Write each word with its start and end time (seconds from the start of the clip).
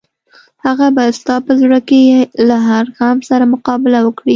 هغه 0.65 0.87
به 0.95 1.03
ستا 1.19 1.35
په 1.45 1.51
زړه 1.61 1.79
کې 1.87 1.99
له 2.49 2.57
هر 2.67 2.85
غم 2.97 3.17
سره 3.29 3.43
مقابله 3.53 3.99
وکړي. 4.03 4.29